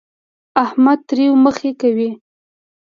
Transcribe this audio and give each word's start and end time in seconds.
احمد 0.63 0.99
تريو 1.09 1.33
مخی 1.43 1.71
کوي. 1.81 2.09